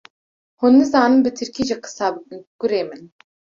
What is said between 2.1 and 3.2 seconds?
bikin kurê min